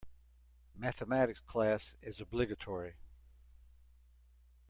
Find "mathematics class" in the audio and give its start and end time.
0.73-1.93